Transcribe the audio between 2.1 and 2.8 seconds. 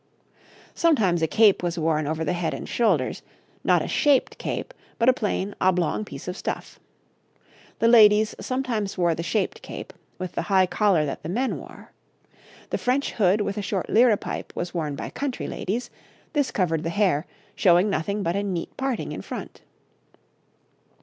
the head and